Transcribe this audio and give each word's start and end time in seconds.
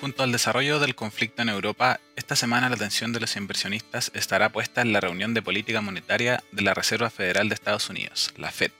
Junto 0.00 0.22
al 0.22 0.32
desarrollo 0.32 0.78
del 0.78 0.94
conflicto 0.94 1.42
en 1.42 1.50
Europa, 1.50 2.00
esta 2.16 2.34
semana 2.34 2.70
la 2.70 2.76
atención 2.76 3.12
de 3.12 3.20
los 3.20 3.36
inversionistas 3.36 4.10
estará 4.14 4.48
puesta 4.48 4.80
en 4.80 4.94
la 4.94 5.00
reunión 5.00 5.34
de 5.34 5.42
política 5.42 5.82
monetaria 5.82 6.42
de 6.52 6.62
la 6.62 6.72
Reserva 6.72 7.10
Federal 7.10 7.50
de 7.50 7.54
Estados 7.54 7.90
Unidos, 7.90 8.32
la 8.38 8.50
Fed. 8.50 8.70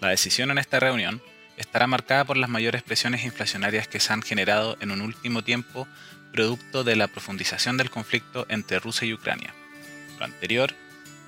La 0.00 0.10
decisión 0.10 0.52
en 0.52 0.58
esta 0.58 0.78
reunión 0.78 1.20
estará 1.56 1.88
marcada 1.88 2.24
por 2.24 2.36
las 2.36 2.48
mayores 2.48 2.84
presiones 2.84 3.24
inflacionarias 3.24 3.88
que 3.88 3.98
se 3.98 4.12
han 4.12 4.22
generado 4.22 4.76
en 4.80 4.92
un 4.92 5.00
último 5.00 5.42
tiempo 5.42 5.88
producto 6.32 6.84
de 6.84 6.94
la 6.94 7.08
profundización 7.08 7.76
del 7.76 7.90
conflicto 7.90 8.46
entre 8.48 8.78
Rusia 8.78 9.08
y 9.08 9.14
Ucrania. 9.14 9.52
Lo 10.20 10.24
anterior, 10.24 10.72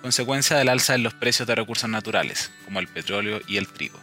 consecuencia 0.02 0.56
del 0.56 0.68
alza 0.68 0.94
en 0.94 1.02
los 1.02 1.14
precios 1.14 1.48
de 1.48 1.56
recursos 1.56 1.90
naturales, 1.90 2.52
como 2.64 2.78
el 2.78 2.86
petróleo 2.86 3.40
y 3.48 3.56
el 3.56 3.66
trigo. 3.66 3.98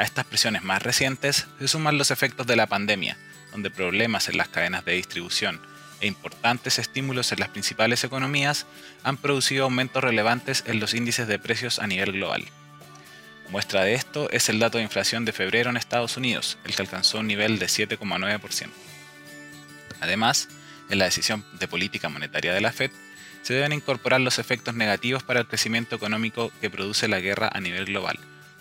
A 0.00 0.02
estas 0.02 0.24
presiones 0.24 0.62
más 0.62 0.82
recientes 0.82 1.46
se 1.58 1.68
suman 1.68 1.98
los 1.98 2.10
efectos 2.10 2.46
de 2.46 2.56
la 2.56 2.66
pandemia, 2.66 3.18
donde 3.52 3.68
problemas 3.68 4.30
en 4.30 4.38
las 4.38 4.48
cadenas 4.48 4.82
de 4.86 4.94
distribución 4.94 5.60
e 6.00 6.06
importantes 6.06 6.78
estímulos 6.78 7.32
en 7.32 7.40
las 7.40 7.50
principales 7.50 8.02
economías 8.02 8.64
han 9.02 9.18
producido 9.18 9.64
aumentos 9.64 10.02
relevantes 10.02 10.64
en 10.66 10.80
los 10.80 10.94
índices 10.94 11.28
de 11.28 11.38
precios 11.38 11.80
a 11.80 11.86
nivel 11.86 12.12
global. 12.12 12.46
Muestra 13.50 13.82
de 13.82 13.92
esto 13.92 14.30
es 14.30 14.48
el 14.48 14.58
dato 14.58 14.78
de 14.78 14.84
inflación 14.84 15.26
de 15.26 15.34
febrero 15.34 15.68
en 15.68 15.76
Estados 15.76 16.16
Unidos, 16.16 16.56
el 16.64 16.74
que 16.74 16.80
alcanzó 16.80 17.18
un 17.18 17.26
nivel 17.26 17.58
de 17.58 17.66
7,9%. 17.66 18.70
Además, 20.00 20.48
en 20.88 20.98
la 20.98 21.04
decisión 21.04 21.44
de 21.58 21.68
política 21.68 22.08
monetaria 22.08 22.54
de 22.54 22.62
la 22.62 22.72
Fed, 22.72 22.90
se 23.42 23.52
deben 23.52 23.74
incorporar 23.74 24.22
los 24.22 24.38
efectos 24.38 24.74
negativos 24.74 25.24
para 25.24 25.40
el 25.40 25.46
crecimiento 25.46 25.94
económico 25.94 26.50
que 26.62 26.70
produce 26.70 27.06
la 27.06 27.20
guerra 27.20 27.50
a 27.52 27.60
nivel 27.60 27.84
global, 27.84 28.18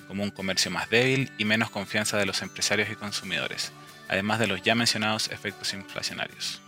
como 0.10 0.24
un 0.24 0.32
comercio 0.32 0.72
más 0.72 0.90
débil 0.90 1.32
y 1.38 1.46
menos 1.46 1.70
confianza 1.70 2.18
de 2.18 2.26
los 2.26 2.42
empresarios 2.42 2.90
y 2.90 2.96
consumidores, 2.96 3.72
además 4.10 4.40
de 4.40 4.48
los 4.48 4.64
ya 4.64 4.74
mencionados 4.74 5.30
efectos 5.30 5.72
inflacionarios. 5.76 6.62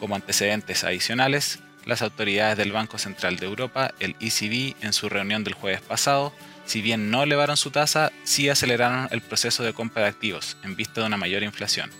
Como 0.00 0.14
antecedentes 0.14 0.82
adicionales, 0.82 1.58
las 1.84 2.00
autoridades 2.00 2.56
del 2.56 2.72
Banco 2.72 2.96
Central 2.96 3.36
de 3.36 3.44
Europa, 3.44 3.92
el 4.00 4.16
ECB, 4.18 4.82
en 4.82 4.94
su 4.94 5.10
reunión 5.10 5.44
del 5.44 5.52
jueves 5.52 5.82
pasado, 5.82 6.32
si 6.64 6.80
bien 6.80 7.10
no 7.10 7.22
elevaron 7.22 7.58
su 7.58 7.70
tasa, 7.70 8.10
sí 8.24 8.48
aceleraron 8.48 9.08
el 9.10 9.20
proceso 9.20 9.62
de 9.62 9.74
compra 9.74 10.04
de 10.04 10.08
activos 10.08 10.56
en 10.62 10.74
vista 10.74 11.02
de 11.02 11.08
una 11.08 11.18
mayor 11.18 11.42
inflación. 11.42 11.90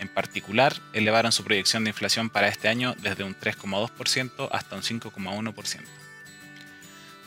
En 0.00 0.08
particular, 0.08 0.74
elevaron 0.92 1.30
su 1.30 1.44
proyección 1.44 1.84
de 1.84 1.90
inflación 1.90 2.30
para 2.30 2.48
este 2.48 2.66
año 2.66 2.96
desde 3.00 3.22
un 3.22 3.38
3,2% 3.38 4.48
hasta 4.50 4.74
un 4.74 4.82
5,1%. 4.82 5.82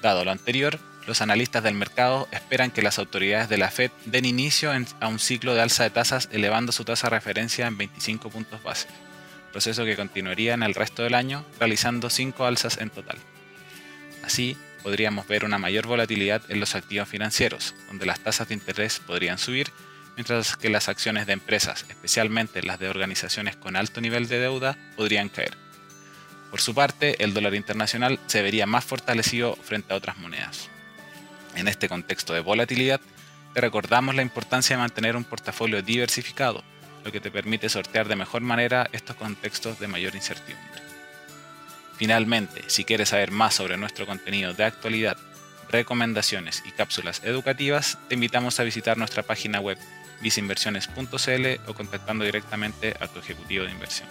Dado 0.02 0.26
lo 0.26 0.32
anterior, 0.32 0.80
los 1.08 1.22
analistas 1.22 1.64
del 1.64 1.74
mercado 1.74 2.28
esperan 2.32 2.72
que 2.72 2.82
las 2.82 3.00
autoridades 3.00 3.50
de 3.50 3.58
la 3.58 3.72
Fed 3.72 3.92
den 4.06 4.26
inicio 4.26 4.72
a 5.00 5.08
un 5.08 5.20
ciclo 5.20 5.56
de 5.56 5.62
alza 5.62 5.84
de 5.84 5.90
tasas 5.90 6.30
elevando 6.32 6.72
su 6.72 6.86
tasa 6.86 7.08
de 7.08 7.16
referencia 7.16 7.68
en 7.68 7.78
25 7.78 8.30
puntos 8.30 8.62
base, 8.64 8.88
proceso 9.52 9.84
que 9.84 9.96
continuaría 9.96 10.54
en 10.54 10.64
el 10.64 10.76
resto 10.76 11.04
del 11.04 11.16
año 11.16 11.46
realizando 11.60 12.10
5 12.10 12.46
alzas 12.46 12.78
en 12.78 12.90
total. 12.90 13.18
Así, 14.24 14.56
podríamos 14.84 15.28
ver 15.28 15.46
una 15.46 15.58
mayor 15.58 15.88
volatilidad 15.88 16.42
en 16.50 16.60
los 16.60 16.76
activos 16.76 17.10
financieros, 17.10 17.76
donde 17.88 18.06
las 18.06 18.20
tasas 18.20 18.48
de 18.48 18.54
interés 18.54 19.00
podrían 19.00 19.38
subir, 19.38 19.72
mientras 20.16 20.56
que 20.56 20.70
las 20.70 20.90
acciones 20.90 21.26
de 21.26 21.34
empresas, 21.34 21.86
especialmente 21.90 22.64
las 22.64 22.80
de 22.80 22.90
organizaciones 22.90 23.56
con 23.56 23.76
alto 23.76 24.02
nivel 24.02 24.28
de 24.28 24.40
deuda, 24.40 24.78
podrían 24.96 25.30
caer. 25.30 25.58
Por 26.52 26.62
su 26.62 26.76
parte, 26.76 27.24
el 27.24 27.34
dólar 27.34 27.56
internacional 27.56 28.20
se 28.28 28.42
vería 28.42 28.66
más 28.66 28.84
fortalecido 28.84 29.56
frente 29.56 29.94
a 29.94 29.98
otras 29.98 30.18
monedas. 30.18 30.70
En 31.56 31.68
este 31.68 31.90
contexto 31.90 32.34
de 32.34 32.40
volatilidad, 32.40 33.02
te 33.54 33.62
recordamos 33.62 34.16
la 34.16 34.22
importancia 34.22 34.76
de 34.76 34.82
mantener 34.82 35.16
un 35.16 35.24
portafolio 35.24 35.82
diversificado, 35.82 36.64
lo 37.04 37.12
que 37.12 37.20
te 37.20 37.32
permite 37.32 37.70
sortear 37.70 38.08
de 38.08 38.16
mejor 38.16 38.42
manera 38.42 38.90
estos 38.92 39.16
contextos 39.16 39.80
de 39.80 39.88
mayor 39.88 40.16
incertidumbre. 40.16 40.82
Finalmente, 41.98 42.64
si 42.68 42.84
quieres 42.84 43.10
saber 43.10 43.32
más 43.32 43.54
sobre 43.54 43.78
nuestro 43.78 44.06
contenido 44.06 44.54
de 44.54 44.64
actualidad, 44.64 45.18
recomendaciones 45.70 46.64
y 46.66 46.72
cápsulas 46.72 47.22
educativas, 47.24 47.98
te 48.08 48.16
invitamos 48.16 48.60
a 48.60 48.64
visitar 48.64 48.98
nuestra 48.98 49.24
página 49.24 49.60
web 49.60 49.78
visinversiones.cl 50.22 51.70
o 51.70 51.74
contactando 51.74 52.26
directamente 52.26 52.96
a 53.00 53.08
tu 53.08 53.20
ejecutivo 53.20 53.66
de 53.66 53.72
inversión. 53.72 54.08